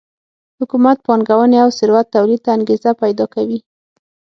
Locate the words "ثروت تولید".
1.79-2.39